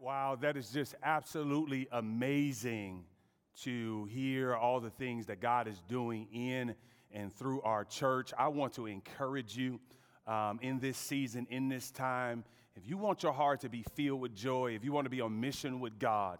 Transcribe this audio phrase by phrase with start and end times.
[0.00, 3.02] Wow, that is just absolutely amazing
[3.62, 6.76] to hear all the things that God is doing in
[7.10, 8.32] and through our church.
[8.38, 9.80] I want to encourage you
[10.24, 12.44] um, in this season, in this time.
[12.76, 15.20] If you want your heart to be filled with joy, if you want to be
[15.20, 16.38] on mission with God,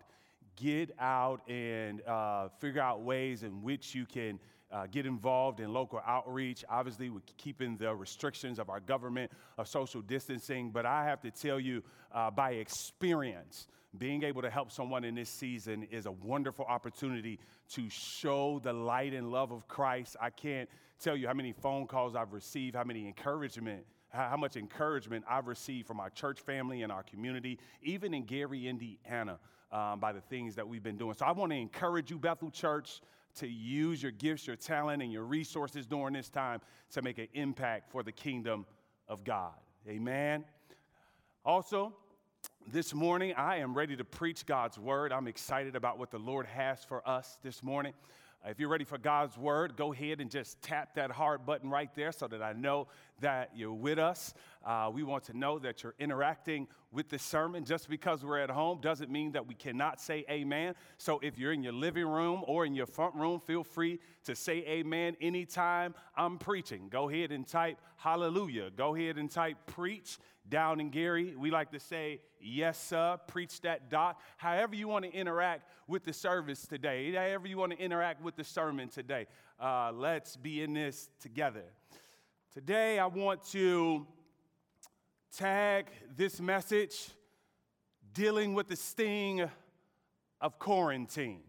[0.54, 4.38] get out and uh, figure out ways in which you can
[4.70, 6.64] uh, get involved in local outreach.
[6.68, 11.30] Obviously, we're keeping the restrictions of our government of social distancing, but I have to
[11.30, 16.12] tell you uh, by experience, being able to help someone in this season is a
[16.12, 17.38] wonderful opportunity
[17.70, 20.16] to show the light and love of Christ.
[20.20, 20.68] I can't
[21.00, 25.46] tell you how many phone calls I've received, how many encouragement how much encouragement I've
[25.46, 29.38] received from our church family and our community, even in Gary, Indiana,
[29.70, 31.14] um, by the things that we've been doing.
[31.14, 33.00] So I want to encourage you, Bethel Church,
[33.36, 36.60] to use your gifts, your talent, and your resources during this time
[36.90, 38.66] to make an impact for the kingdom
[39.08, 39.54] of God.
[39.88, 40.44] Amen.
[41.44, 41.94] Also,
[42.70, 45.12] this morning, I am ready to preach God's word.
[45.12, 47.94] I'm excited about what the Lord has for us this morning.
[48.46, 51.90] If you're ready for God's word, go ahead and just tap that heart button right
[51.94, 52.88] there so that I know
[53.20, 54.34] that you're with us.
[54.64, 57.64] Uh, we want to know that you're interacting with the sermon.
[57.64, 60.74] Just because we're at home doesn't mean that we cannot say amen.
[60.98, 64.34] So if you're in your living room or in your front room, feel free to
[64.34, 66.88] say amen anytime I'm preaching.
[66.90, 68.70] Go ahead and type hallelujah.
[68.70, 71.34] Go ahead and type preach down in Gary.
[71.36, 74.20] We like to say yes, sir, preach that doc.
[74.36, 78.36] However, you want to interact with the service today, however, you want to interact with
[78.36, 79.26] the sermon today,
[79.60, 81.64] uh, let's be in this together.
[82.58, 84.04] Today, I want to
[85.36, 87.10] tag this message
[88.12, 89.48] dealing with the sting
[90.40, 91.44] of quarantine.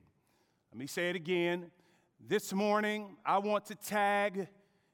[0.71, 1.71] Let me say it again.
[2.19, 4.49] This morning, I want to tag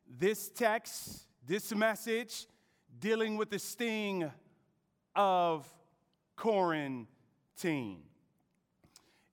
[0.08, 2.48] this text, this message,
[2.98, 4.32] dealing with the sting
[5.18, 5.68] of
[6.38, 8.04] quarantine.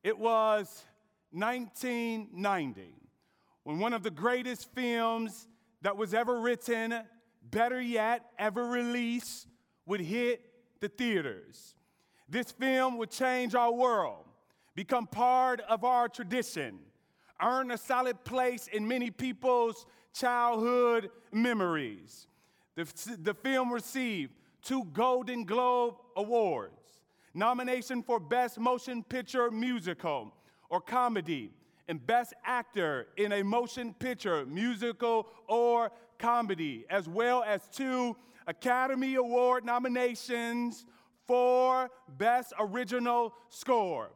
[0.02, 0.82] It was
[1.30, 2.96] 1990
[3.62, 5.46] when one of the greatest films
[5.82, 6.94] that was ever written,
[7.50, 9.46] better yet, ever released,
[9.86, 10.40] would hit
[10.80, 11.74] the theaters.
[12.28, 14.24] This film would change our world,
[14.74, 16.78] become part of our tradition,
[17.42, 19.84] earn a solid place in many people's
[20.14, 22.26] childhood memories.
[22.74, 22.86] The,
[23.20, 24.32] the film received
[24.62, 27.02] two Golden Globe Awards,
[27.34, 30.32] nomination for Best Motion Picture Musical
[30.70, 31.50] or Comedy,
[31.92, 38.16] and Best Actor in a Motion Picture, Musical, or Comedy, as well as two
[38.46, 40.86] Academy Award nominations
[41.26, 44.10] for Best Original Score.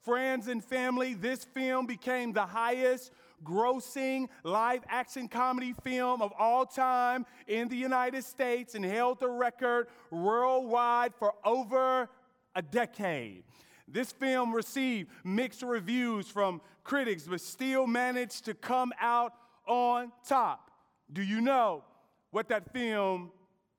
[0.00, 3.12] Friends and family, this film became the highest
[3.44, 9.28] grossing live action comedy film of all time in the United States and held the
[9.28, 12.08] record worldwide for over
[12.56, 13.44] a decade.
[13.86, 16.60] This film received mixed reviews from
[16.90, 19.32] critics, but still managed to come out
[19.68, 20.72] on top.
[21.12, 21.84] Do you know
[22.32, 23.30] what that film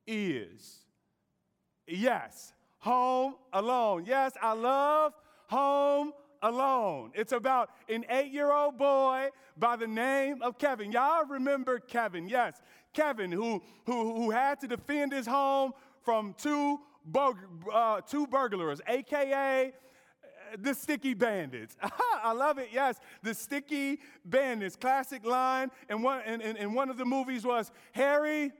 [0.06, 0.78] is?
[1.86, 4.06] Yes, Home Alone.
[4.06, 5.12] Yes, I love
[5.48, 7.10] Home Alone.
[7.14, 10.90] It's about an eight year old boy by the name of Kevin.
[10.90, 12.30] Y'all remember Kevin?
[12.30, 12.62] Yes,
[12.94, 17.36] Kevin, who, who, who had to defend his home from two, bug,
[17.70, 19.74] uh, two burglars, AKA
[20.58, 21.76] the sticky bandits.
[22.22, 22.68] I love it.
[22.72, 24.76] Yes, the sticky bandits.
[24.76, 25.70] Classic line.
[25.88, 28.52] And one, and, and, and one of the movies was Harry,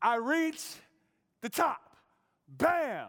[0.00, 0.62] I reach
[1.40, 1.96] the top.
[2.48, 3.08] Bam!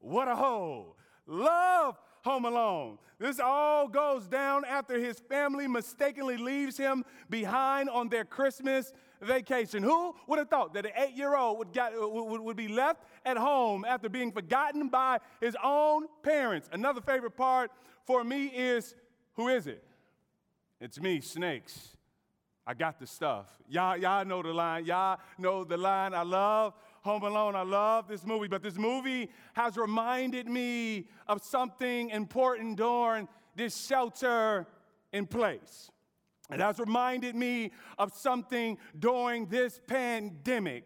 [0.00, 0.96] What a hole.
[1.26, 2.98] Love Home Alone.
[3.18, 8.92] This all goes down after his family mistakenly leaves him behind on their Christmas
[9.22, 9.82] vacation.
[9.82, 13.02] Who would have thought that an eight year old uh, would, would, would be left
[13.24, 16.68] at home after being forgotten by his own parents?
[16.72, 17.70] Another favorite part
[18.06, 18.94] for me is
[19.34, 19.84] who is it?
[20.80, 21.96] It's me, Snakes.
[22.66, 23.46] I got the stuff.
[23.68, 24.84] Y'all, y'all know the line.
[24.84, 26.14] Y'all know the line.
[26.14, 27.56] I love Home Alone.
[27.56, 33.76] I love this movie, but this movie has reminded me of something important during this
[33.86, 34.66] shelter
[35.12, 35.90] in place.
[36.50, 40.84] It has reminded me of something during this pandemic.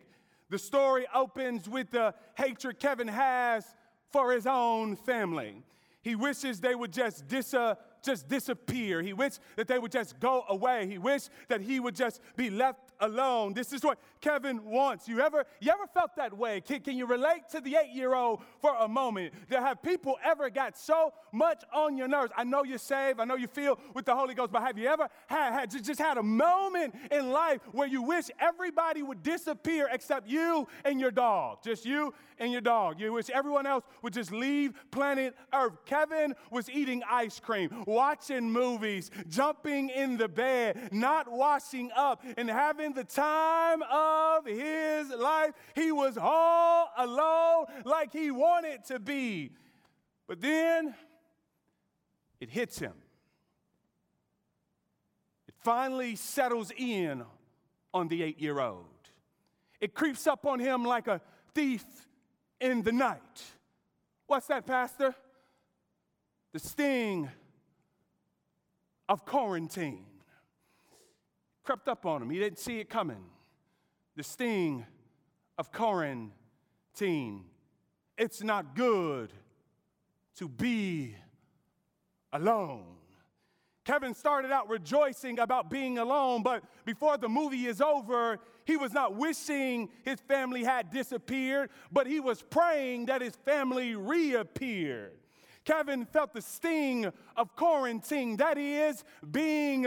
[0.50, 3.64] The story opens with the hatred Kevin has
[4.12, 5.62] for his own family.
[6.02, 9.02] He wishes they would just disappear just disappear.
[9.02, 10.86] He wished that they would just go away.
[10.86, 13.54] He wished that he would just be left alone.
[13.54, 15.06] This is what Kevin wants.
[15.08, 16.60] You ever, you ever felt that way?
[16.60, 19.34] Can, can you relate to the eight-year-old for a moment?
[19.48, 22.32] That have people ever got so much on your nerves?
[22.36, 23.20] I know you're saved.
[23.20, 26.00] I know you feel with the Holy Ghost, but have you ever had, had just
[26.00, 31.10] had a moment in life where you wish everybody would disappear except you and your
[31.10, 31.58] dog?
[31.62, 32.98] Just you and your dog.
[33.00, 35.84] You wish everyone else would just leave planet Earth.
[35.84, 42.48] Kevin was eating ice cream, watching movies, jumping in the bed, not washing up, and
[42.48, 45.52] having the time of his life.
[45.74, 49.52] He was all alone like he wanted to be.
[50.26, 50.94] But then
[52.40, 52.94] it hits him.
[55.48, 57.24] It finally settles in
[57.92, 58.86] on the eight year old.
[59.80, 61.20] It creeps up on him like a
[61.54, 61.84] thief
[62.60, 63.42] in the night.
[64.26, 65.14] What's that, Pastor?
[66.52, 67.28] The sting
[69.08, 70.06] of quarantine
[71.64, 72.30] crept up on him.
[72.30, 73.24] He didn't see it coming.
[74.16, 74.86] The sting
[75.58, 77.44] of quarantine.
[78.16, 79.32] It's not good
[80.36, 81.16] to be
[82.32, 82.84] alone.
[83.84, 88.92] Kevin started out rejoicing about being alone, but before the movie is over, he was
[88.92, 95.12] not wishing his family had disappeared, but he was praying that his family reappeared.
[95.64, 99.86] Kevin felt the sting of quarantine, that is, being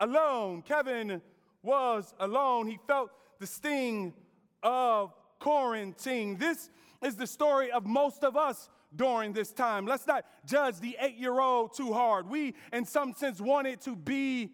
[0.00, 0.62] alone.
[0.62, 1.20] Kevin
[1.62, 2.66] was alone.
[2.66, 4.14] He felt the sting
[4.62, 6.36] of quarantine.
[6.36, 6.70] This
[7.02, 9.86] is the story of most of us during this time.
[9.86, 12.28] Let's not judge the eight year old too hard.
[12.28, 14.52] We, in some sense, wanted to be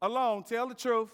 [0.00, 0.44] alone.
[0.44, 1.10] Tell the truth.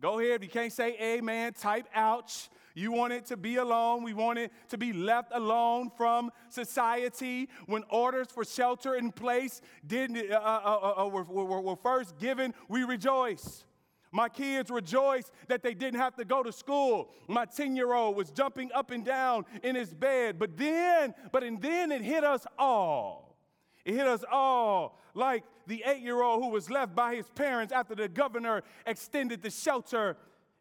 [0.00, 0.36] Go ahead.
[0.36, 2.48] If you can't say amen, type ouch.
[2.74, 4.02] You wanted to be alone.
[4.02, 7.48] We wanted to be left alone from society.
[7.66, 12.18] When orders for shelter in place did, uh, uh, uh, uh were, were, were first
[12.18, 13.64] given, we rejoice.
[14.10, 17.10] My kids rejoiced that they didn't have to go to school.
[17.28, 20.38] My 10 year old was jumping up and down in his bed.
[20.38, 23.36] But then, but and then it hit us all.
[23.84, 27.72] It hit us all like the eight year old who was left by his parents
[27.72, 30.16] after the governor extended the shelter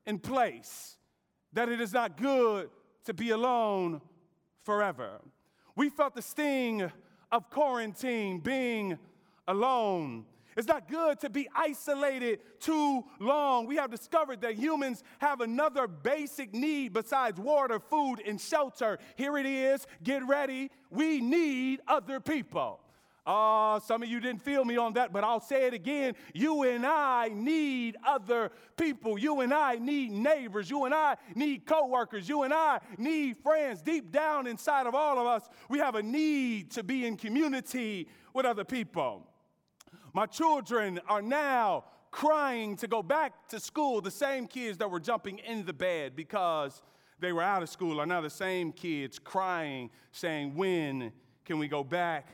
[0.05, 0.97] in place.
[1.53, 2.69] That it is not good
[3.05, 4.01] to be alone
[4.63, 5.19] forever.
[5.75, 6.91] We felt the sting
[7.31, 8.97] of quarantine, being
[9.47, 10.25] alone.
[10.55, 13.65] It's not good to be isolated too long.
[13.65, 18.99] We have discovered that humans have another basic need besides water, food, and shelter.
[19.15, 19.87] Here it is.
[20.03, 20.69] Get ready.
[20.91, 22.82] We need other people.
[23.25, 26.15] Uh, some of you didn't feel me on that, but I'll say it again.
[26.33, 29.17] You and I need other people.
[29.17, 30.69] You and I need neighbors.
[30.69, 32.27] You and I need coworkers.
[32.27, 33.81] You and I need friends.
[33.81, 38.09] Deep down inside of all of us, we have a need to be in community
[38.33, 39.25] with other people.
[40.13, 44.01] My children are now crying to go back to school.
[44.01, 46.81] The same kids that were jumping in the bed because
[47.19, 51.13] they were out of school are now the same kids crying, saying, When
[51.45, 52.27] can we go back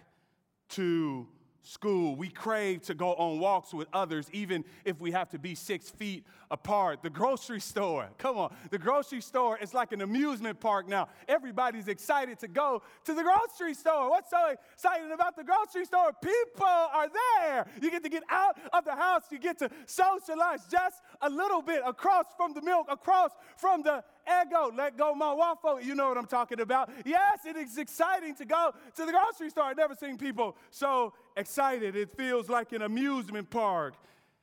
[0.70, 1.28] to
[1.70, 2.16] school.
[2.16, 5.90] We crave to go on walks with others, even if we have to be six
[5.90, 7.04] feet apart.
[7.04, 11.10] The grocery store, come on, the grocery store is like an amusement park now.
[11.28, 14.10] Everybody's excited to go to the grocery store.
[14.10, 16.12] What's so exciting about the grocery store?
[16.22, 17.08] People are
[17.40, 17.68] there.
[17.82, 21.62] You get to get out of the house, you get to socialize just a little
[21.62, 24.76] bit across from the milk, across from the Eggo.
[24.76, 25.82] Let go my waffle.
[25.82, 26.90] You know what I'm talking about.
[27.06, 29.66] Yes, it is exciting to go to the grocery store.
[29.66, 31.96] I've never seen people so excited.
[31.96, 33.96] It feels like an amusement park.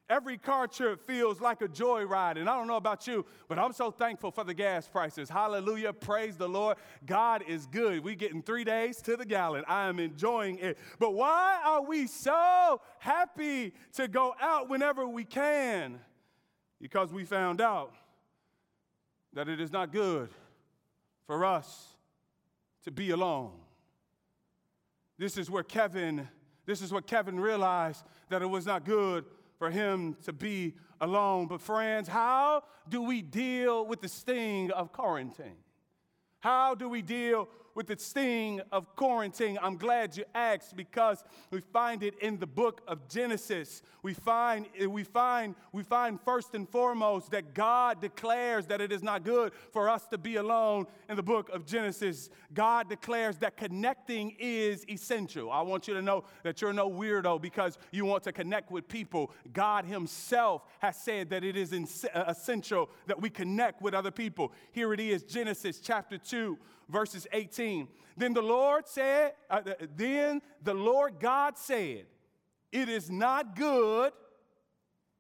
[0.09, 2.39] Every car trip feels like a joyride.
[2.39, 5.29] And I don't know about you, but I'm so thankful for the gas prices.
[5.29, 5.93] Hallelujah.
[5.93, 6.77] Praise the Lord.
[7.05, 8.05] God is good.
[8.05, 9.65] we getting three days to the gallon.
[9.67, 10.79] I am enjoying it.
[11.01, 15.99] But why are we so happy to go out whenever we can?
[16.81, 17.93] Because we found out
[19.33, 20.31] that it is not good
[21.27, 21.97] for us
[22.85, 23.53] to be alone.
[25.19, 26.29] This is where Kevin,
[26.67, 29.25] this is what Kevin realized that it was not good
[29.59, 31.47] for him to be alone.
[31.47, 35.57] But, friends, how do we deal with the sting of quarantine?
[36.41, 39.59] How do we deal with the sting of quarantine?
[39.63, 43.83] I'm glad you asked because we find it in the book of Genesis.
[44.03, 49.03] We find, we find, we find first and foremost that God declares that it is
[49.03, 52.31] not good for us to be alone in the book of Genesis.
[52.55, 55.53] God declares that connecting is essential.
[55.53, 58.89] I want you to know that you're no weirdo because you want to connect with
[58.89, 59.33] people.
[59.53, 61.75] God Himself has said that it is
[62.15, 64.53] essential that we connect with other people.
[64.73, 67.89] Here it is, Genesis chapter 2 verses 18.
[68.17, 69.61] Then the Lord said, uh,
[69.97, 72.07] then the Lord God said,
[72.73, 74.13] it is not good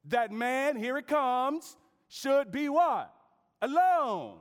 [0.09, 1.77] that man, here it comes,
[2.09, 3.13] should be what?
[3.61, 4.39] Alone.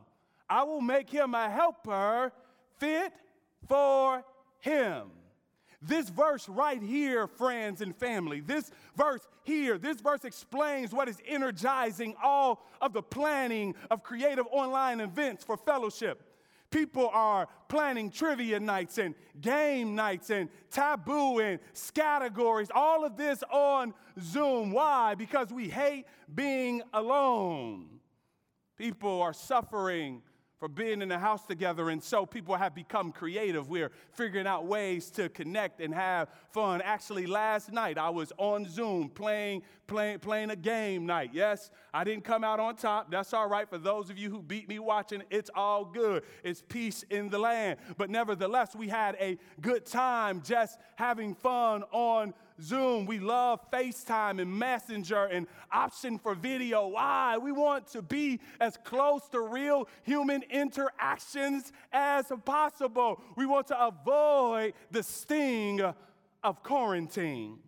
[0.50, 2.32] I will make him a helper
[2.79, 3.13] fit
[3.67, 4.24] for
[4.60, 5.10] him.
[5.82, 11.17] This verse right here, friends and family, this verse here, this verse explains what is
[11.27, 16.24] energizing all of the planning of creative online events for fellowship.
[16.72, 21.60] People are planning trivia nights and game nights and taboo and
[21.93, 24.72] categories, all of this on Zoom.
[24.72, 25.15] Why?
[25.15, 28.00] Because we hate being alone.
[28.77, 30.22] People are suffering
[30.57, 31.89] for being in the house together.
[31.89, 33.69] And so people have become creative.
[33.69, 36.81] We're figuring out ways to connect and have fun.
[36.81, 41.31] Actually, last night I was on Zoom playing, playing, playing a game night.
[41.33, 43.12] Yes, I didn't come out on top.
[43.12, 43.69] That's all right.
[43.69, 46.24] For those of you who beat me watching, it's all good.
[46.43, 47.79] It's peace in the land.
[47.97, 53.05] But nevertheless, we had a good time just having fun on Zoom.
[53.05, 56.88] We love FaceTime and Messenger and option for video.
[56.88, 57.38] Why?
[57.38, 63.21] We want to be as close to real human interactions as possible.
[63.35, 65.81] We want to avoid the sting
[66.43, 67.59] of quarantine.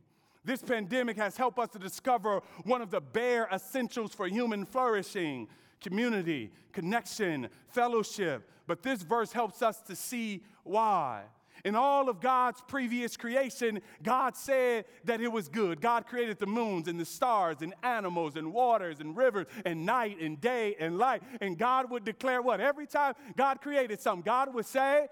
[0.46, 5.50] This pandemic has helped us to discover one of the bare essentials for human flourishing
[5.82, 8.50] community, connection, fellowship.
[8.66, 11.24] But this verse helps us to see why.
[11.66, 15.82] In all of God's previous creation, God said that it was good.
[15.82, 20.20] God created the moons and the stars and animals and waters and rivers and night
[20.22, 21.22] and day and light.
[21.42, 22.60] And God would declare what?
[22.60, 25.08] Every time God created something, God would say,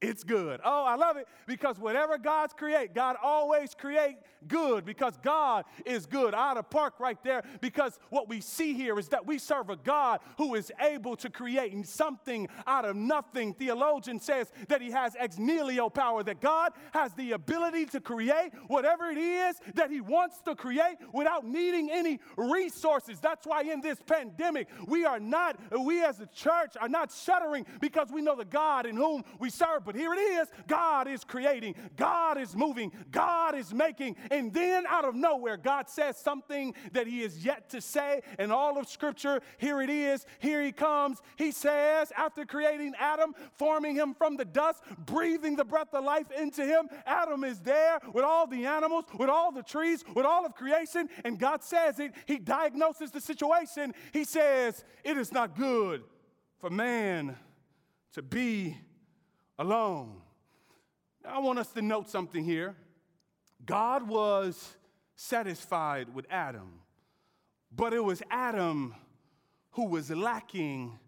[0.00, 0.60] it's good.
[0.64, 6.06] Oh, I love it because whatever God's create, God always create good because God is
[6.06, 6.34] good.
[6.34, 9.76] Out of park right there because what we see here is that we serve a
[9.76, 13.54] God who is able to create something out of nothing.
[13.54, 18.52] Theologian says that he has ex nihilo power, that God has the ability to create
[18.68, 23.18] whatever it is that he wants to create without needing any resources.
[23.18, 27.66] That's why in this pandemic, we are not, we as a church are not shuddering
[27.80, 31.24] because we know the God in whom we serve but here it is God is
[31.24, 34.16] creating, God is moving, God is making.
[34.30, 38.20] And then out of nowhere, God says something that He is yet to say.
[38.38, 41.22] in all of Scripture, here it is, here He comes.
[41.36, 46.30] He says, after creating Adam, forming him from the dust, breathing the breath of life
[46.38, 50.44] into him, Adam is there with all the animals, with all the trees, with all
[50.44, 51.08] of creation.
[51.24, 53.94] And God says it, He diagnoses the situation.
[54.12, 56.02] He says, It is not good
[56.60, 57.38] for man
[58.12, 58.76] to be
[59.58, 60.20] alone.
[61.26, 62.76] I want us to note something here.
[63.64, 64.76] God was
[65.16, 66.80] satisfied with Adam,
[67.74, 68.94] but it was Adam
[69.72, 70.98] who was lacking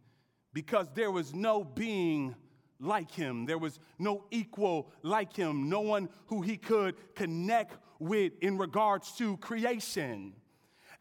[0.53, 2.35] because there was no being
[2.81, 3.47] like him.
[3.47, 9.13] There was no equal like him, no one who he could connect with in regards
[9.13, 10.33] to creation.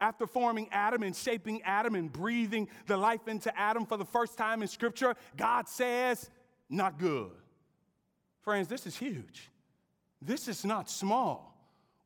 [0.00, 4.38] After forming Adam and shaping Adam and breathing the life into Adam for the first
[4.38, 6.30] time in Scripture, God says,
[6.70, 7.32] not good.
[8.42, 9.50] Friends, this is huge.
[10.22, 11.56] This is not small.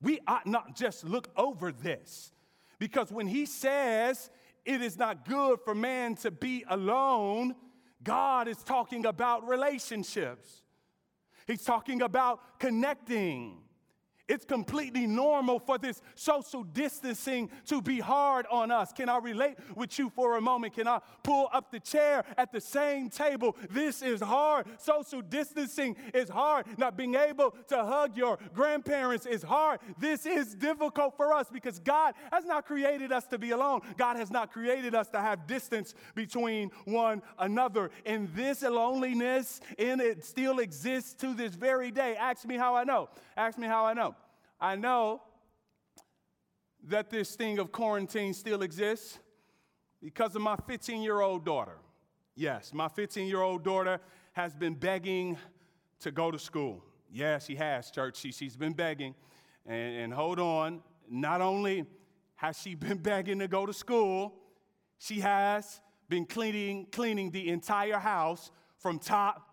[0.01, 2.33] We ought not just look over this
[2.79, 4.31] because when he says
[4.65, 7.55] it is not good for man to be alone,
[8.03, 10.63] God is talking about relationships.
[11.47, 13.64] He's talking about connecting.
[14.27, 18.91] It's completely normal for this social distancing to be hard on us.
[18.91, 20.75] Can I relate with you for a moment?
[20.75, 23.55] Can I pull up the chair at the same table?
[23.71, 24.67] This is hard.
[24.79, 26.65] Social distancing is hard.
[26.79, 29.81] Not being able to hug your grandparents is hard.
[29.99, 33.83] This is difficult for us because God has not created us to be alone.
[33.99, 37.91] God has not created us to have distance between one another.
[38.07, 42.17] And this loneliness and it still exists to this very day.
[42.17, 43.11] Ask me how I know.
[43.37, 44.14] Ask me how I know.
[44.65, 45.21] I know
[46.85, 49.19] that this thing of quarantine still exists
[50.03, 51.77] because of my 15 year old daughter.
[52.35, 54.01] Yes, my 15 year old daughter
[54.33, 55.37] has been begging
[56.01, 56.83] to go to school.
[57.13, 58.17] Yeah, she has, church.
[58.17, 59.15] She, she's been begging.
[59.67, 60.81] And, and hold on,
[61.11, 61.85] not only
[62.37, 64.35] has she been begging to go to school,
[64.97, 69.44] she has been cleaning, cleaning the entire house from top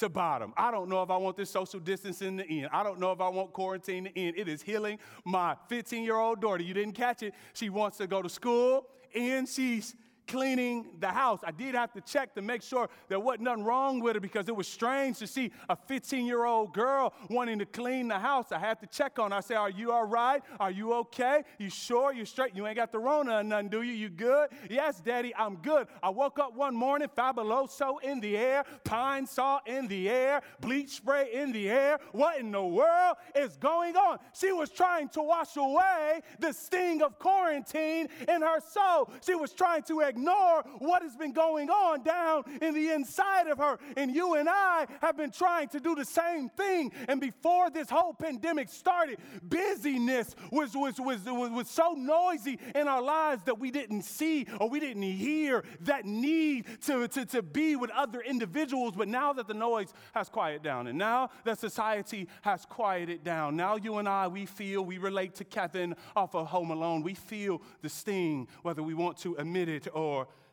[0.00, 0.52] to bottom.
[0.56, 2.68] I don't know if I want this social distancing to end.
[2.72, 4.36] I don't know if I want quarantine to end.
[4.36, 6.62] It is healing my 15 year old daughter.
[6.62, 7.34] You didn't catch it.
[7.54, 9.94] She wants to go to school and she's
[10.30, 11.40] cleaning the house.
[11.44, 14.48] I did have to check to make sure there wasn't nothing wrong with it because
[14.48, 18.52] it was strange to see a 15 year old girl wanting to clean the house.
[18.52, 19.38] I had to check on her.
[19.38, 20.40] I said, Are you all right?
[20.60, 21.42] Are you okay?
[21.58, 22.12] You sure?
[22.12, 22.54] You straight?
[22.54, 23.92] You ain't got the Rona or nothing, do you?
[23.92, 24.50] You good?
[24.68, 25.88] Yes, Daddy, I'm good.
[26.02, 31.30] I woke up one morning, fabuloso in the air, Pine-Sol in the air, bleach spray
[31.32, 31.98] in the air.
[32.12, 34.18] What in the world is going on?
[34.32, 39.10] She was trying to wash away the sting of quarantine in her soul.
[39.26, 43.58] She was trying to ignore what has been going on down in the inside of
[43.58, 43.78] her.
[43.96, 46.92] And you and I have been trying to do the same thing.
[47.08, 52.88] And before this whole pandemic started, busyness was, was, was, was, was so noisy in
[52.88, 57.42] our lives that we didn't see or we didn't hear that need to, to, to
[57.42, 58.94] be with other individuals.
[58.96, 63.56] But now that the noise has quieted down and now that society has quieted down,
[63.56, 67.02] now you and I, we feel, we relate to Kevin off of Home Alone.
[67.02, 70.09] We feel the sting, whether we want to admit it or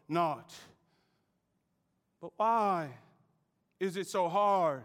[0.08, 0.54] not.
[2.22, 2.90] But why
[3.80, 4.84] is it so hard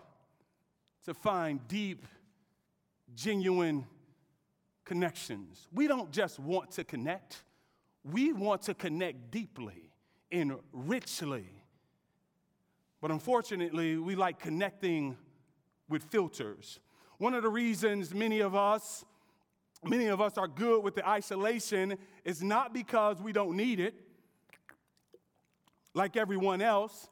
[1.04, 2.06] to find deep,
[3.14, 3.86] genuine
[4.84, 5.68] connections?
[5.72, 7.44] We don't just want to connect,
[8.04, 9.90] we want to connect deeply
[10.30, 11.46] and richly.
[13.00, 15.16] But unfortunately, we like connecting
[15.88, 16.78] with filters.
[17.18, 19.04] One of the reasons many of us
[19.84, 23.94] many of us are good with the isolation is not because we don't need it
[25.94, 27.08] like everyone else.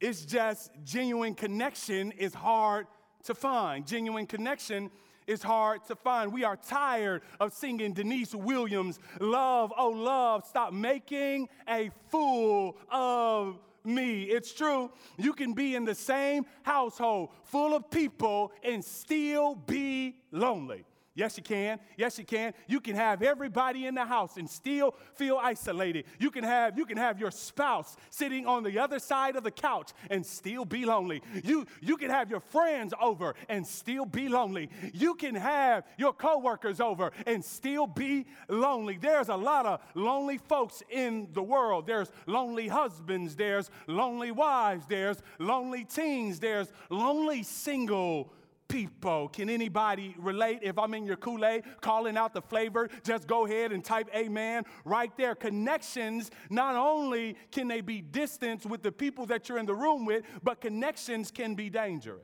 [0.00, 2.86] It's just genuine connection is hard
[3.24, 3.86] to find.
[3.86, 4.90] Genuine connection
[5.26, 6.32] is hard to find.
[6.32, 13.58] We are tired of singing Deniece Williams, Love, oh love, stop making a fool of
[13.84, 14.24] me.
[14.24, 14.90] It's true.
[15.16, 20.84] You can be in the same household full of people and still be lonely.
[21.14, 21.80] Yes, you can.
[21.96, 22.54] Yes, you can.
[22.68, 26.04] You can have everybody in the house and still feel isolated.
[26.20, 29.50] You can have you can have your spouse sitting on the other side of the
[29.50, 31.20] couch and still be lonely.
[31.42, 34.70] You you can have your friends over and still be lonely.
[34.94, 38.96] You can have your coworkers over and still be lonely.
[38.96, 41.88] There's a lot of lonely folks in the world.
[41.88, 48.32] There's lonely husbands, there's lonely wives, there's lonely teens, there's lonely single
[48.70, 49.28] people.
[49.28, 50.60] Can anybody relate?
[50.62, 54.08] If I'm in your Kool Aid calling out the flavor, just go ahead and type
[54.14, 55.34] amen right there.
[55.34, 60.06] Connections, not only can they be distance with the people that you're in the room
[60.06, 62.22] with, but connections can be dangerous.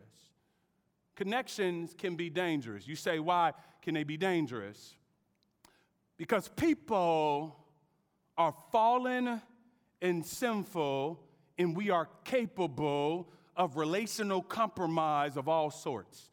[1.17, 2.87] Connections can be dangerous.
[2.87, 4.95] You say, why can they be dangerous?
[6.17, 7.57] Because people
[8.39, 9.43] are fallen
[10.01, 11.21] and sinful,
[11.59, 16.31] and we are capable of relational compromise of all sorts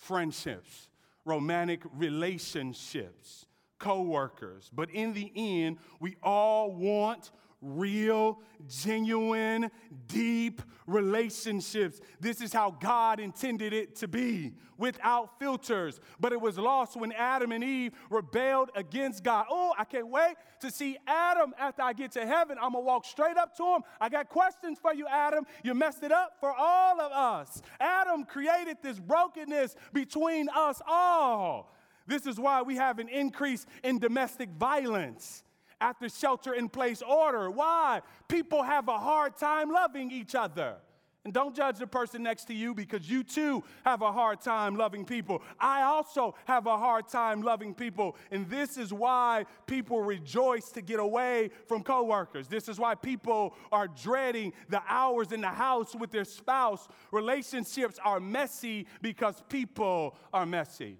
[0.00, 0.88] friendships,
[1.24, 3.46] romantic relationships,
[3.78, 4.70] co-workers.
[4.72, 7.30] But in the end, we all want
[7.62, 9.70] real, genuine,
[10.06, 12.00] deep relationships.
[12.18, 16.00] This is how God intended it to be, without filters.
[16.18, 19.46] But it was lost when Adam and Eve rebelled against God.
[19.50, 22.56] Oh, I can't wait to see Adam after I get to heaven.
[22.60, 23.82] I'm gonna walk straight up to him.
[24.00, 25.46] I got questions for you, Adam.
[25.62, 27.62] You messed it up for all of us.
[27.78, 31.74] Adam created this brokenness between us all.
[32.06, 35.44] This is why we have an increase in domestic violence
[35.80, 37.50] after shelter in place order.
[37.50, 38.02] Why?
[38.28, 40.76] People have a hard time loving each other.
[41.24, 44.76] And don't judge the person next to you because you too have a hard time
[44.76, 45.42] loving people.
[45.58, 48.16] I also have a hard time loving people.
[48.30, 52.48] And this is why people rejoice to get away from coworkers.
[52.48, 56.88] This is why people are dreading the hours in the house with their spouse.
[57.12, 60.96] Relationships are messy because people are messy.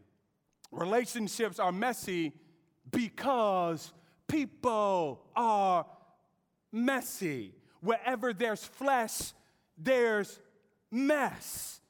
[0.70, 2.34] Relationships are messy
[2.90, 3.94] because
[4.30, 5.86] people are
[6.72, 7.52] messy.
[7.80, 9.32] Wherever there's flesh,
[9.76, 10.38] there's
[10.90, 11.80] mess.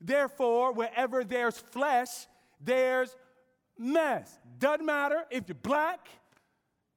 [0.00, 2.26] Therefore, wherever there's flesh,
[2.60, 3.14] there's
[3.78, 4.38] mess.
[4.58, 6.08] Doesn't matter if you're black,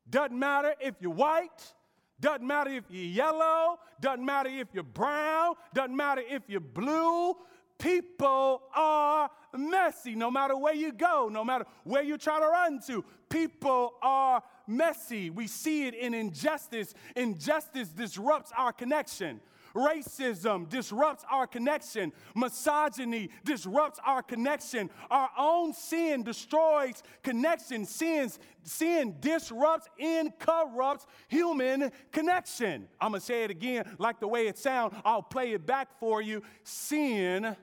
[0.09, 1.73] doesn't matter if you're white,
[2.19, 7.35] doesn't matter if you're yellow, doesn't matter if you're brown, doesn't matter if you're blue.
[7.79, 12.79] People are messy no matter where you go, no matter where you try to run
[12.87, 13.03] to.
[13.29, 15.29] People are messy.
[15.29, 16.93] We see it in injustice.
[17.15, 19.41] Injustice disrupts our connection.
[19.75, 22.13] Racism disrupts our connection.
[22.35, 24.89] Misogyny disrupts our connection.
[25.09, 27.85] Our own sin destroys connection.
[27.85, 32.87] Sins, sin disrupts and corrupts human connection.
[33.01, 34.95] I'm going to say it again like the way it sounds.
[35.03, 36.43] I'll play it back for you.
[36.63, 37.55] Sin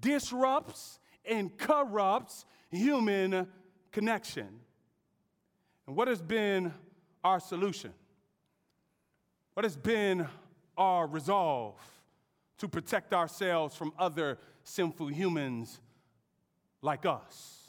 [0.00, 3.46] disrupts and corrupts human
[3.92, 4.48] connection.
[5.86, 6.72] And what has been
[7.22, 7.92] our solution?
[9.54, 10.26] What has been
[10.76, 11.74] our resolve
[12.58, 15.80] to protect ourselves from other sinful humans
[16.82, 17.65] like us?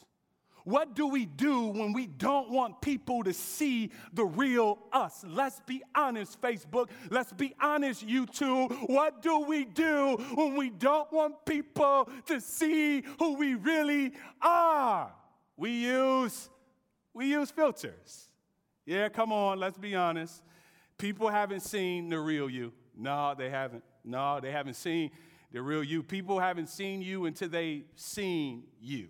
[0.67, 5.23] What do we do when we don't want people to see the real us?
[5.25, 6.89] Let's be honest, Facebook.
[7.09, 8.89] Let's be honest, YouTube.
[8.89, 15.13] What do we do when we don't want people to see who we really are?
[15.55, 16.49] We use
[17.13, 18.27] we use filters.
[18.85, 20.43] Yeah, come on, let's be honest.
[20.97, 22.73] People haven't seen the real you.
[22.93, 23.85] No, they haven't.
[24.03, 25.11] No, they haven't seen
[25.49, 26.03] the real you.
[26.03, 29.07] People haven't seen you until they've seen you.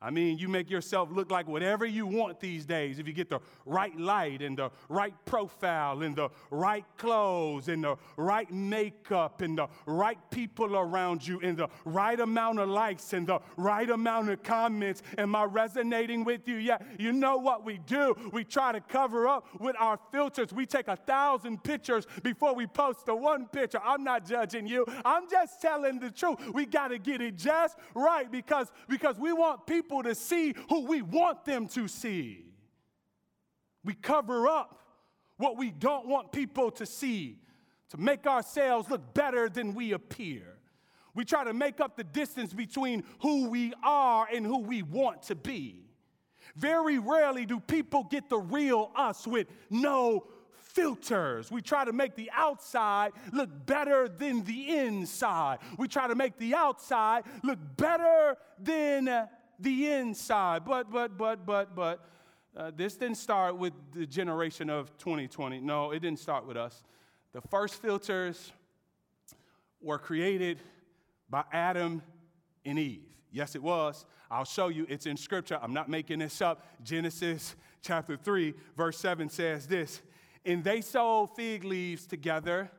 [0.00, 3.00] I mean, you make yourself look like whatever you want these days.
[3.00, 7.82] If you get the right light and the right profile and the right clothes and
[7.82, 13.12] the right makeup and the right people around you and the right amount of likes
[13.12, 16.56] and the right amount of comments, am I resonating with you?
[16.56, 18.14] Yeah, you know what we do?
[18.32, 20.52] We try to cover up with our filters.
[20.52, 23.80] We take a thousand pictures before we post the one picture.
[23.84, 24.86] I'm not judging you.
[25.04, 26.38] I'm just telling the truth.
[26.54, 30.54] We got to get it just right because, because we want people people to see
[30.68, 32.44] who we want them to see.
[33.84, 34.78] We cover up
[35.38, 37.38] what we don't want people to see
[37.90, 40.42] to make ourselves look better than we appear.
[41.14, 45.22] We try to make up the distance between who we are and who we want
[45.22, 45.86] to be.
[46.54, 51.50] Very rarely do people get the real us with no filters.
[51.50, 55.58] We try to make the outside look better than the inside.
[55.78, 60.64] We try to make the outside look better than the inside.
[60.64, 62.04] But, but, but, but, but,
[62.56, 65.60] uh, this didn't start with the generation of 2020.
[65.60, 66.82] No, it didn't start with us.
[67.32, 68.52] The first filters
[69.80, 70.58] were created
[71.30, 72.02] by Adam
[72.64, 73.02] and Eve.
[73.30, 74.06] Yes, it was.
[74.30, 74.86] I'll show you.
[74.88, 75.58] It's in scripture.
[75.62, 76.64] I'm not making this up.
[76.82, 80.02] Genesis chapter 3, verse 7 says this
[80.44, 82.70] And they sewed fig leaves together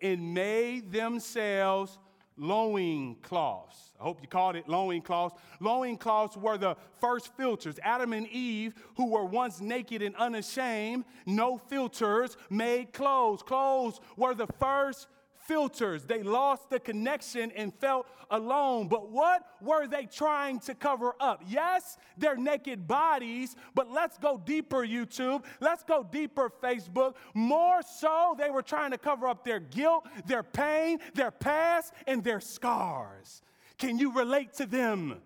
[0.00, 1.98] and made themselves
[2.40, 3.92] loin cloths.
[4.00, 5.38] I hope you called it loin cloths.
[5.60, 7.78] Loin cloths were the first filters.
[7.82, 13.42] Adam and Eve, who were once naked and unashamed, no filters, made clothes.
[13.42, 15.06] Clothes were the first
[15.46, 16.04] filters.
[16.04, 18.88] They lost the connection and felt alone.
[18.88, 21.42] But what were they trying to cover up?
[21.46, 25.44] Yes, their naked bodies, but let's go deeper, YouTube.
[25.60, 27.14] Let's go deeper, Facebook.
[27.34, 32.22] More so, they were trying to cover up their guilt, their pain, their past, and
[32.22, 33.42] their scars.
[33.78, 35.20] Can you relate to them?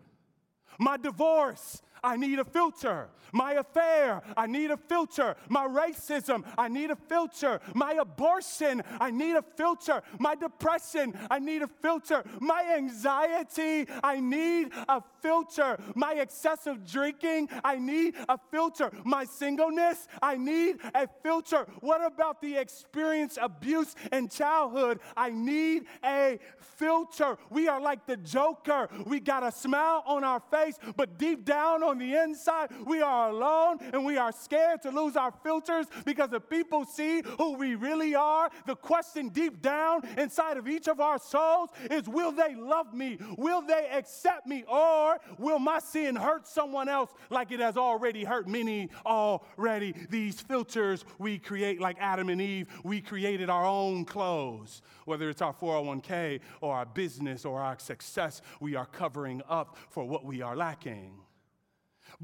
[0.78, 3.08] My divorce, I need a filter.
[3.32, 5.34] My affair, I need a filter.
[5.48, 7.60] My racism, I need a filter.
[7.74, 10.02] My abortion, I need a filter.
[10.20, 12.22] My depression, I need a filter.
[12.40, 15.78] My anxiety, I need a filter.
[15.96, 18.92] My excessive drinking, I need a filter.
[19.04, 21.66] My singleness, I need a filter.
[21.80, 25.00] What about the experience abuse in childhood?
[25.16, 27.36] I need a filter.
[27.50, 28.88] We are like the Joker.
[29.06, 33.30] We got a smile on our face, but deep down on the inside, we are
[33.30, 37.74] alone and we are scared to lose our filters because if people see who we
[37.74, 42.54] really are, the question deep down inside of each of our souls is will they
[42.54, 43.18] love me?
[43.38, 44.64] Will they accept me?
[44.68, 49.94] Or will my sin hurt someone else like it has already hurt many already?
[50.10, 54.82] These filters we create, like Adam and Eve, we created our own clothes.
[55.04, 60.06] Whether it's our 401k or our business or our success, we are covering up for
[60.06, 61.23] what we are lacking.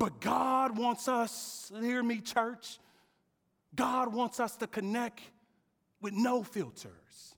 [0.00, 2.78] But God wants us, hear me, church,
[3.74, 5.20] God wants us to connect
[6.00, 7.36] with no filters.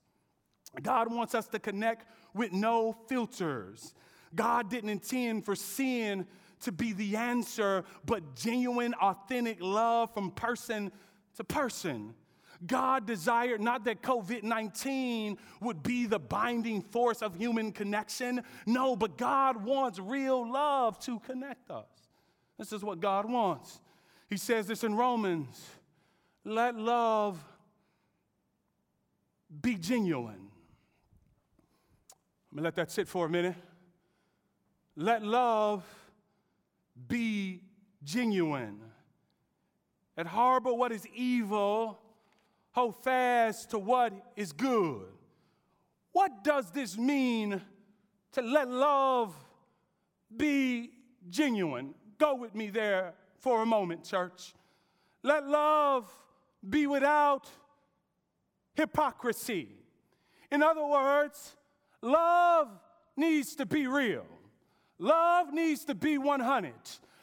[0.81, 3.93] God wants us to connect with no filters.
[4.33, 6.25] God didn't intend for sin
[6.61, 10.89] to be the answer, but genuine, authentic love from person
[11.35, 12.13] to person.
[12.65, 18.41] God desired not that COVID 19 would be the binding force of human connection.
[18.65, 22.02] No, but God wants real love to connect us.
[22.57, 23.79] This is what God wants.
[24.29, 25.69] He says this in Romans
[26.45, 27.41] let love
[29.61, 30.49] be genuine.
[32.51, 33.55] Let me let that sit for a minute.
[34.95, 35.83] Let love
[37.07, 37.61] be
[38.03, 38.79] genuine.
[40.17, 41.97] At harbor what is evil,
[42.71, 45.07] hold fast to what is good.
[46.11, 47.61] What does this mean
[48.33, 49.33] to let love
[50.35, 50.91] be
[51.29, 51.95] genuine?
[52.17, 54.53] Go with me there for a moment, church.
[55.21, 56.09] Let love
[56.67, 57.49] be without
[58.75, 59.69] hypocrisy.
[60.51, 61.55] In other words,
[62.01, 62.69] love
[63.15, 64.25] needs to be real.
[64.99, 66.73] Love needs to be 100.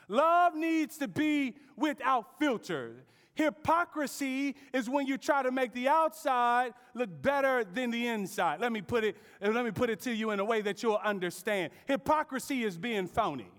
[0.08, 3.04] Love needs to be without filter.
[3.34, 8.60] Hypocrisy is when you try to make the outside look better than the inside.
[8.60, 11.00] Let me put it, let me put it to you in a way that you'll
[11.02, 11.72] understand.
[11.86, 13.50] Hypocrisy is being phony.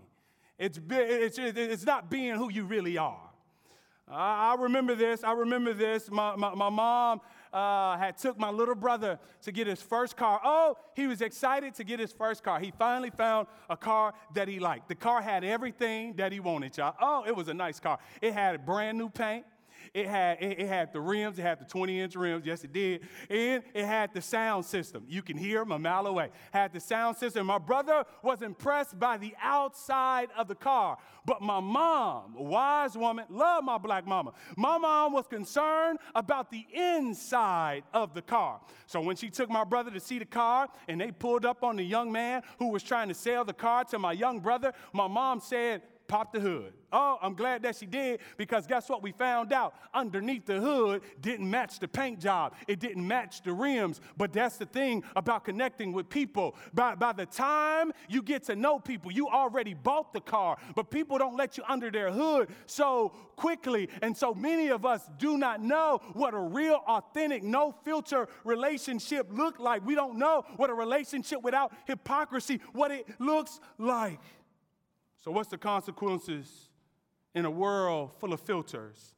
[0.62, 3.32] It's, it's, it's not being who you really are.
[4.08, 5.24] I remember this.
[5.24, 6.12] I remember this.
[6.12, 7.22] My, my, my mom
[7.52, 10.40] uh, had took my little brother to get his first car.
[10.44, 12.60] Oh, he was excited to get his first car.
[12.60, 14.88] He finally found a car that he liked.
[14.88, 16.96] The car had everything that he wanted, y'all.
[17.02, 17.98] Oh, it was a nice car.
[18.22, 19.46] It had brand new paint.
[19.94, 22.74] It had, it, it, had the rims, it had the 20 inch rims, yes, it
[22.74, 23.02] did.
[23.30, 25.06] And it had the sound system.
[25.08, 26.30] You can hear them a mile away.
[26.52, 27.48] Had the sound system.
[27.48, 30.98] My brother was impressed by the outside of the car.
[31.26, 34.34] But my mom, wise woman, love my black mama.
[34.58, 38.62] My mom was concerned about the inside of the car.
[38.88, 41.76] So when she took my brother to see the car and they pulled up on
[41.76, 45.08] the young man who was trying to sell the car to my young brother, my
[45.08, 45.82] mom said,
[46.12, 46.74] Pop the hood.
[46.92, 49.02] Oh, I'm glad that she did because guess what?
[49.02, 53.54] We found out underneath the hood didn't match the paint job, it didn't match the
[53.54, 54.02] rims.
[54.18, 56.56] But that's the thing about connecting with people.
[56.74, 60.92] By, by the time you get to know people, you already bought the car, but
[60.92, 63.88] people don't let you under their hood so quickly.
[64.02, 69.28] And so many of us do not know what a real, authentic, no filter relationship
[69.32, 69.86] look like.
[69.86, 74.20] We don't know what a relationship without hypocrisy, what it looks like.
[75.24, 76.70] So, what's the consequences
[77.36, 79.14] in a world full of filters?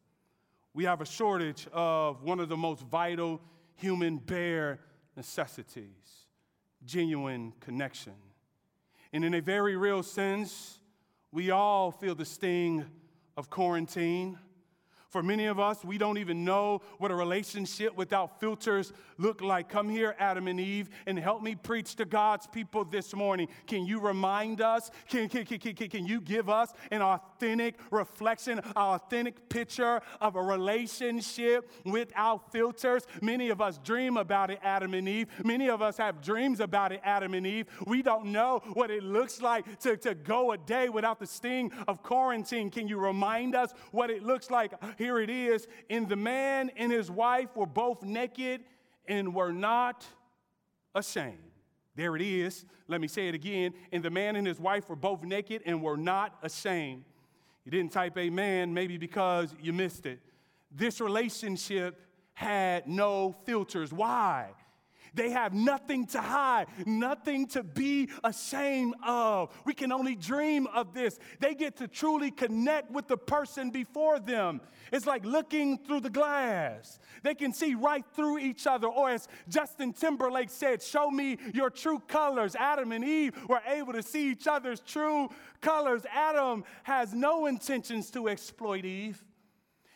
[0.74, 3.39] We have a shortage of one of the most vital
[3.76, 4.80] human bare
[5.16, 6.28] necessities
[6.86, 8.13] genuine connection.
[9.13, 10.80] And in a very real sense,
[11.32, 12.84] we all feel the sting
[13.38, 14.38] of quarantine.
[15.13, 19.69] For many of us, we don't even know what a relationship without filters look like.
[19.69, 23.47] Come here, Adam and Eve, and help me preach to God's people this morning.
[23.67, 24.89] Can you remind us?
[25.08, 30.36] Can, can, can, can, can you give us an authentic reflection, an authentic picture of
[30.36, 33.04] a relationship without filters?
[33.21, 35.28] Many of us dream about it, Adam and Eve.
[35.45, 37.67] Many of us have dreams about it, Adam and Eve.
[37.86, 41.71] We don't know what it looks like to, to go a day without the sting
[41.88, 42.71] of quarantine.
[42.71, 44.73] Can you remind us what it looks like?
[45.04, 45.68] Here it is.
[45.89, 48.62] And the man and his wife were both naked
[49.08, 50.06] and were not
[50.96, 51.38] ashamed.
[51.96, 52.66] There it is.
[52.88, 53.74] Let me say it again.
[53.92, 57.04] And the man and his wife were both naked and were not ashamed.
[57.66, 60.20] You didn't type amen, maybe because you missed it.
[60.72, 62.00] This relationship
[62.34, 63.94] had no filters.
[63.94, 64.50] Why?
[65.13, 69.52] They have nothing to hide, nothing to be ashamed of.
[69.65, 71.19] We can only dream of this.
[71.39, 74.62] They get to truly connect with the person before them.
[74.91, 76.99] It's like looking through the glass.
[77.21, 78.88] They can see right through each other.
[78.88, 82.56] Or as Justin Timberlake said, show me your true colors.
[82.56, 85.30] Adam and Eve were able to see each other's true
[85.62, 86.04] colors.
[86.12, 89.23] Adam has no intentions to exploit Eve.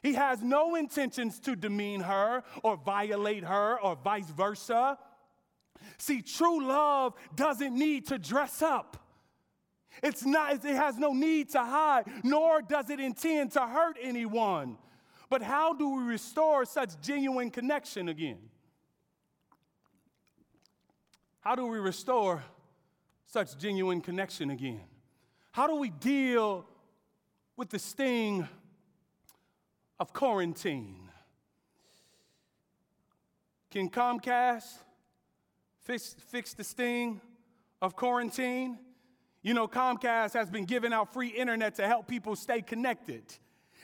[0.03, 4.97] He has no intentions to demean her or violate her or vice versa.
[5.97, 8.97] See, true love doesn't need to dress up.
[10.03, 14.77] It's not, it has no need to hide, nor does it intend to hurt anyone.
[15.29, 18.37] But how do we restore such genuine connection again?
[21.39, 22.43] How do we restore
[23.25, 24.81] such genuine connection again?
[25.51, 26.65] How do we deal
[27.55, 28.47] with the sting
[29.99, 31.09] of quarantine?
[33.69, 34.77] Can Comcast
[35.87, 37.21] fix, fix the sting
[37.81, 38.77] of quarantine.
[39.41, 43.23] You know, Comcast has been giving out free internet to help people stay connected.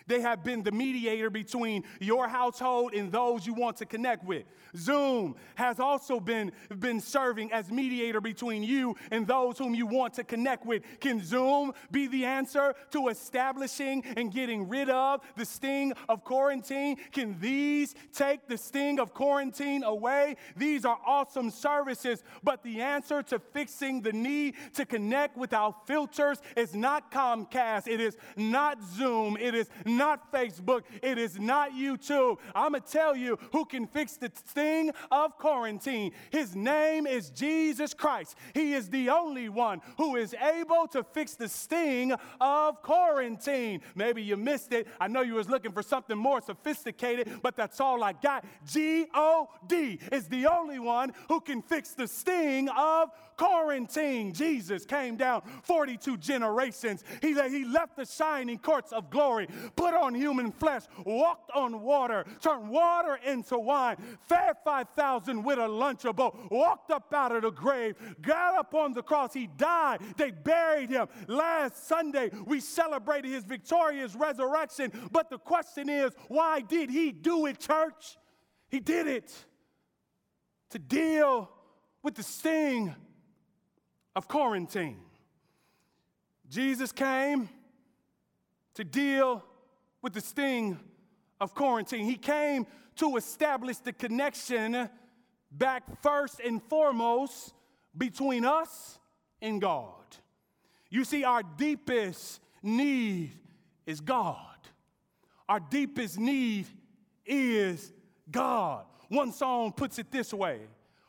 [0.07, 4.43] They have been the mediator between your household and those you want to connect with.
[4.75, 10.13] Zoom has also been, been serving as mediator between you and those whom you want
[10.15, 10.83] to connect with.
[10.99, 16.97] Can Zoom be the answer to establishing and getting rid of the sting of quarantine?
[17.11, 20.37] Can these take the sting of quarantine away?
[20.55, 26.41] These are awesome services, but the answer to fixing the need to connect without filters
[26.57, 32.37] is not Comcast, it is not Zoom, it is not Facebook, it is not YouTube.
[32.53, 36.11] I'm going to tell you who can fix the sting of quarantine.
[36.31, 38.35] His name is Jesus Christ.
[38.53, 43.81] He is the only one who is able to fix the sting of quarantine.
[43.95, 44.87] Maybe you missed it.
[44.99, 48.45] I know you was looking for something more sophisticated, but that's all I got.
[48.65, 53.09] G O D is the only one who can fix the sting of
[53.43, 57.03] quarantine, Jesus came down 42 generations.
[57.21, 62.25] He, he left the shining courts of glory, put on human flesh, walked on water,
[62.41, 67.95] turned water into wine, fed 5,000 with a lunchable, walked up out of the grave,
[68.21, 69.33] got up on the cross.
[69.33, 69.99] He died.
[70.15, 71.07] They buried him.
[71.27, 74.91] Last Sunday, we celebrated his victorious resurrection.
[75.11, 78.17] But the question is, why did he do it, church?
[78.69, 79.33] He did it
[80.69, 81.49] to deal
[82.03, 82.95] with the sting
[84.15, 84.99] of quarantine.
[86.49, 87.49] Jesus came
[88.75, 89.43] to deal
[90.01, 90.79] with the sting
[91.39, 92.05] of quarantine.
[92.05, 94.89] He came to establish the connection
[95.51, 97.53] back first and foremost
[97.97, 98.99] between us
[99.41, 99.93] and God.
[100.89, 103.31] You see, our deepest need
[103.85, 104.37] is God.
[105.49, 106.67] Our deepest need
[107.25, 107.91] is
[108.29, 108.85] God.
[109.09, 110.61] One song puts it this way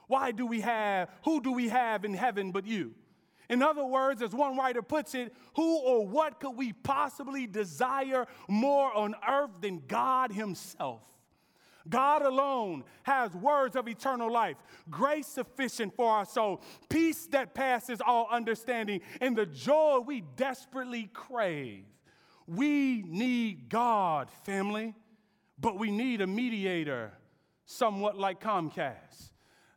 [0.06, 2.94] Why do we have, who do we have in heaven but you?
[3.48, 8.26] In other words, as one writer puts it, who or what could we possibly desire
[8.48, 11.02] more on earth than God Himself?
[11.88, 14.56] God alone has words of eternal life,
[14.88, 21.10] grace sufficient for our soul, peace that passes all understanding, and the joy we desperately
[21.12, 21.84] crave.
[22.46, 24.94] We need God, family,
[25.58, 27.12] but we need a mediator,
[27.66, 29.30] somewhat like Comcast.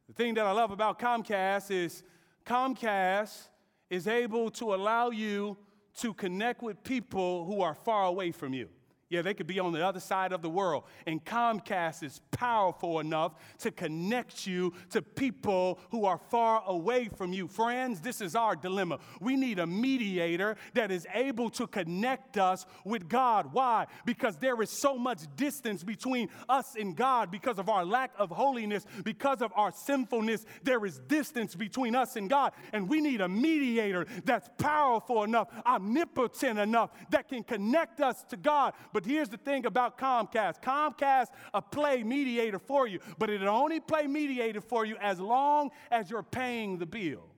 [0.08, 2.04] The thing that I love about Comcast is
[2.46, 3.50] Comcast
[3.90, 5.58] is able to allow you
[6.00, 8.70] to connect with people who are far away from you.
[9.10, 10.84] Yeah, they could be on the other side of the world.
[11.06, 17.32] And Comcast is powerful enough to connect you to people who are far away from
[17.32, 17.48] you.
[17.48, 19.00] Friends, this is our dilemma.
[19.22, 23.54] We need a mediator that is able to connect us with God.
[23.54, 23.88] Why?
[24.06, 28.30] Because there is so much distance between us and God because of our lack of
[28.30, 30.46] holiness, because of our sinfulness.
[30.64, 32.52] There is distance between us and God.
[32.74, 38.36] And we need a mediator that's powerful enough, omnipotent enough, that can connect us to
[38.36, 43.44] God but here's the thing about Comcast Comcast, a play mediator for you, but it
[43.44, 47.30] only play mediator for you as long as you're paying the bill.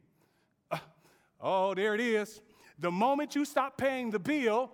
[0.72, 0.78] Uh,
[1.42, 2.40] oh, there it is.
[2.80, 4.72] The moment you stop paying the bill,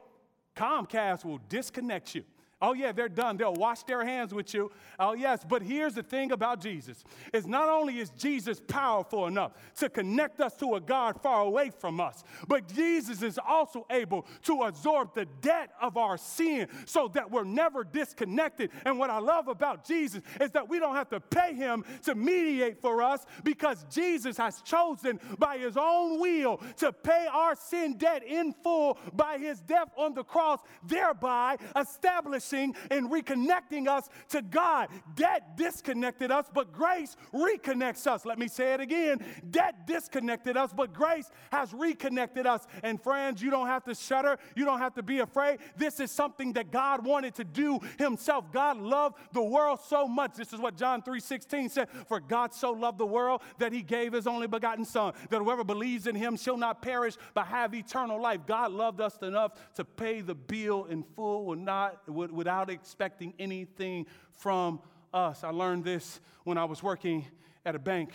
[0.55, 2.23] Comcast will disconnect you.
[2.65, 3.37] Oh, yeah, they're done.
[3.37, 4.71] They'll wash their hands with you.
[4.97, 5.45] Oh, yes.
[5.47, 10.41] But here's the thing about Jesus is not only is Jesus powerful enough to connect
[10.41, 15.13] us to a God far away from us, but Jesus is also able to absorb
[15.13, 18.71] the debt of our sin so that we're never disconnected.
[18.83, 22.15] And what I love about Jesus is that we don't have to pay him to
[22.15, 27.97] mediate for us because Jesus has chosen by his own will to pay our sin
[27.97, 34.41] debt in full by his death on the cross, thereby establishing and reconnecting us to
[34.41, 34.89] God.
[35.15, 38.25] Debt disconnected us, but grace reconnects us.
[38.25, 39.23] Let me say it again.
[39.49, 42.65] Debt disconnected us, but grace has reconnected us.
[42.83, 44.37] And friends, you don't have to shudder.
[44.55, 45.59] You don't have to be afraid.
[45.77, 48.51] This is something that God wanted to do himself.
[48.51, 50.35] God loved the world so much.
[50.35, 54.13] This is what John 3:16 said, "For God so loved the world that he gave
[54.13, 58.19] his only begotten son, that whoever believes in him shall not perish but have eternal
[58.19, 62.69] life." God loved us enough to pay the bill in full, would not would, without
[62.69, 64.05] expecting anything
[64.35, 64.79] from
[65.11, 65.43] us.
[65.43, 67.25] I learned this when I was working
[67.65, 68.11] at a bank.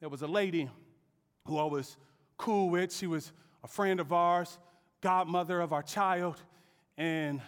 [0.00, 0.70] There was a lady
[1.44, 1.98] who I was
[2.38, 2.90] cool with.
[2.90, 4.58] She was a friend of ours,
[5.02, 6.40] godmother of our child,
[6.96, 7.42] and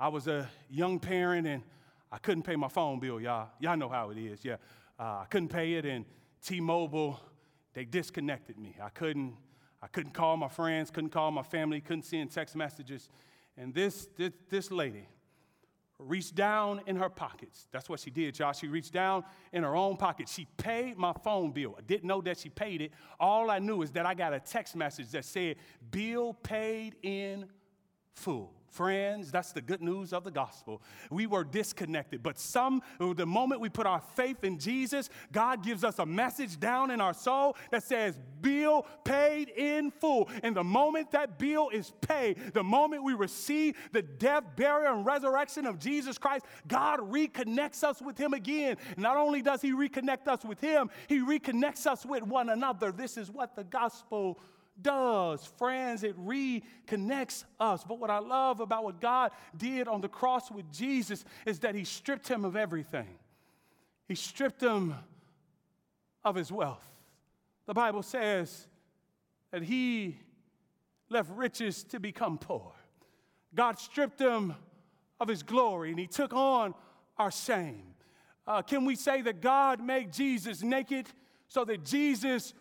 [0.00, 1.62] I was a young parent and
[2.10, 3.50] I couldn't pay my phone bill, y'all.
[3.60, 4.56] Y'all know how it is, yeah.
[4.98, 6.04] Uh, I couldn't pay it, and
[6.44, 7.20] T-Mobile,
[7.72, 8.74] they disconnected me.
[8.82, 9.36] I couldn't,
[9.80, 13.08] I couldn't call my friends, couldn't call my family, couldn't send text messages.
[13.56, 15.06] And this, this, this lady,
[15.98, 17.66] reached down in her pockets.
[17.72, 18.52] That's what she did, y'all.
[18.52, 20.28] She reached down in her own pocket.
[20.28, 21.74] She paid my phone bill.
[21.78, 22.92] I didn't know that she paid it.
[23.18, 25.56] All I knew is that I got a text message that said,
[25.90, 27.48] Bill paid in
[28.14, 28.55] full.
[28.76, 30.82] Friends, that's the good news of the gospel.
[31.10, 35.82] We were disconnected, but some, the moment we put our faith in Jesus, God gives
[35.82, 40.28] us a message down in our soul that says, Bill paid in full.
[40.42, 45.06] And the moment that bill is paid, the moment we receive the death, burial, and
[45.06, 48.76] resurrection of Jesus Christ, God reconnects us with Him again.
[48.98, 52.92] Not only does He reconnect us with Him, He reconnects us with one another.
[52.92, 54.38] This is what the gospel
[54.80, 55.44] does.
[55.58, 57.84] Friends, it reconnects us.
[57.84, 61.74] But what I love about what God did on the cross with Jesus is that
[61.74, 63.18] He stripped Him of everything,
[64.08, 64.94] He stripped Him
[66.24, 66.86] of His wealth.
[67.66, 68.66] The Bible says
[69.50, 70.18] that He
[71.08, 72.72] left riches to become poor.
[73.54, 74.54] God stripped Him
[75.20, 76.74] of His glory and He took on
[77.18, 77.82] our shame.
[78.46, 81.08] Uh, can we say that God made Jesus naked
[81.48, 82.54] so that Jesus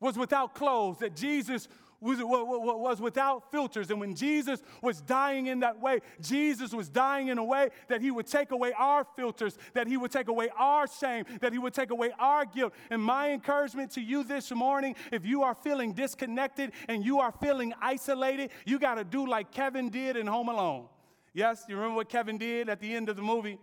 [0.00, 1.68] was without clothes, that Jesus
[2.00, 3.90] was, was without filters.
[3.90, 8.00] And when Jesus was dying in that way, Jesus was dying in a way that
[8.00, 11.58] he would take away our filters, that he would take away our shame, that he
[11.58, 12.72] would take away our guilt.
[12.90, 17.32] And my encouragement to you this morning, if you are feeling disconnected and you are
[17.32, 20.86] feeling isolated, you got to do like Kevin did in Home Alone.
[21.34, 23.58] Yes, you remember what Kevin did at the end of the movie?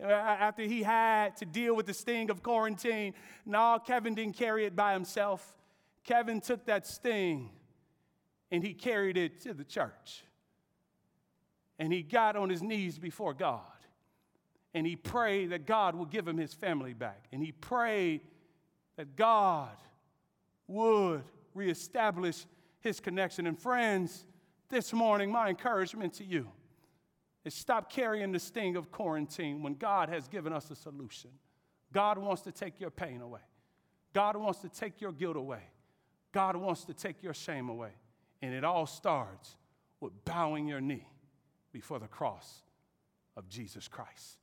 [0.00, 3.14] After he had to deal with the sting of quarantine.
[3.44, 5.56] No, Kevin didn't carry it by himself.
[6.04, 7.50] Kevin took that sting
[8.50, 10.24] and he carried it to the church.
[11.78, 13.62] And he got on his knees before God.
[14.74, 17.24] And he prayed that God would give him his family back.
[17.32, 18.20] And he prayed
[18.96, 19.76] that God
[20.66, 21.22] would
[21.54, 22.46] reestablish
[22.80, 23.46] his connection.
[23.46, 24.26] And friends,
[24.68, 26.48] this morning, my encouragement to you
[27.44, 31.30] is stop carrying the sting of quarantine when God has given us a solution.
[31.92, 33.40] God wants to take your pain away.
[34.12, 35.62] God wants to take your guilt away.
[36.32, 37.90] God wants to take your shame away.
[38.42, 39.56] And it all starts
[40.00, 41.06] with bowing your knee
[41.72, 42.62] before the cross
[43.36, 44.39] of Jesus Christ.